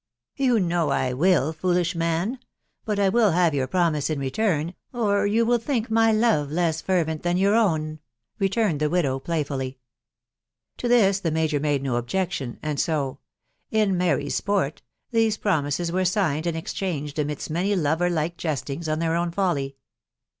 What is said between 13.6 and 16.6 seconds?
cc in merry sport," these promises were signed and